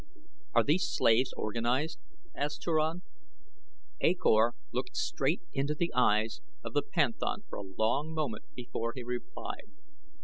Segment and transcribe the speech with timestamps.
[0.55, 1.99] "Are these slaves organized?"
[2.33, 3.03] asked Turan.
[4.01, 8.93] A Kor looked straight into the eyes of the panthan for a long moment before
[8.95, 9.69] he replied.